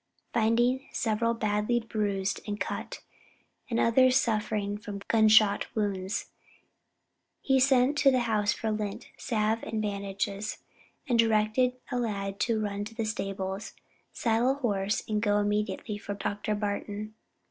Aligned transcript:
Finding 0.33 0.87
several 0.91 1.35
badly 1.35 1.79
bruised 1.79 2.41
and 2.47 2.59
cut, 2.59 3.01
and 3.69 3.79
others 3.79 4.17
suffering 4.17 4.79
from 4.79 5.01
gunshot 5.07 5.67
wounds, 5.75 6.31
he 7.39 7.59
sent 7.59 7.99
to 7.99 8.09
the 8.09 8.21
house 8.21 8.51
for 8.51 8.71
lint, 8.71 9.09
salve 9.15 9.61
and 9.61 9.79
bandages, 9.79 10.57
and 11.07 11.19
directed 11.19 11.73
a 11.91 11.99
lad 11.99 12.39
to 12.39 12.59
run 12.59 12.83
to 12.85 12.95
the 12.95 13.05
stables, 13.05 13.73
saddle 14.11 14.49
a 14.53 14.55
horse; 14.55 15.03
and 15.07 15.21
go 15.21 15.37
immediately 15.37 15.99
for 15.99 16.15
Dr. 16.15 16.55
Barton. 16.55 17.13